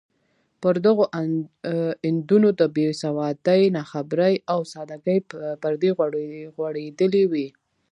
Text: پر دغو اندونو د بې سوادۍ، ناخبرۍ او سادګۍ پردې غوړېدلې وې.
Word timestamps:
پر 0.61 0.75
دغو 0.85 1.03
اندونو 2.05 2.49
د 2.59 2.61
بې 2.75 2.87
سوادۍ، 3.03 3.61
ناخبرۍ 3.77 4.33
او 4.51 4.59
سادګۍ 4.73 5.19
پردې 5.61 5.89
غوړېدلې 6.55 7.23
وې. 7.31 7.47